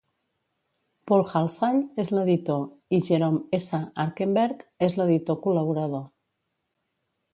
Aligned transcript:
Paul 1.09 1.25
Halsall 1.33 1.81
és 2.05 2.09
l'editor, 2.15 2.65
i 2.99 3.01
Jerome 3.09 3.59
S. 3.61 3.83
Arkenberg 4.07 4.65
és 4.89 4.97
l'editor 5.03 5.39
col·laborador. 5.45 6.03